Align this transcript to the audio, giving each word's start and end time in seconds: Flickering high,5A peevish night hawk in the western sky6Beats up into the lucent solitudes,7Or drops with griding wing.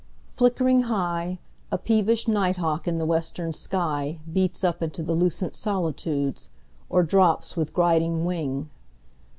Flickering 0.29 0.85
high,5A 0.89 1.83
peevish 1.83 2.27
night 2.27 2.57
hawk 2.57 2.87
in 2.87 2.97
the 2.97 3.05
western 3.05 3.51
sky6Beats 3.51 4.63
up 4.63 4.81
into 4.81 5.03
the 5.03 5.13
lucent 5.13 5.53
solitudes,7Or 5.53 7.07
drops 7.07 7.55
with 7.55 7.71
griding 7.71 8.23
wing. 8.25 8.71